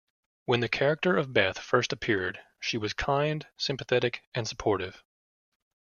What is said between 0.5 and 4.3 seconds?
the character of Beth first appeared, she was kind, sympathetic